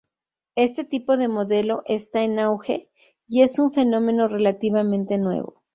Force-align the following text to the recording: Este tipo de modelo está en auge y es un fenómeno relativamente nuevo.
Este 0.55 0.83
tipo 0.83 1.15
de 1.15 1.27
modelo 1.27 1.83
está 1.85 2.23
en 2.23 2.39
auge 2.39 2.89
y 3.27 3.43
es 3.43 3.59
un 3.59 3.71
fenómeno 3.71 4.27
relativamente 4.27 5.19
nuevo. 5.19 5.61